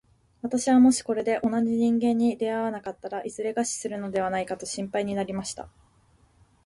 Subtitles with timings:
[0.41, 5.69] 私はもしこれで同じ人間に出会わなかったら、いずれ餓死するのではないかと心配になりました。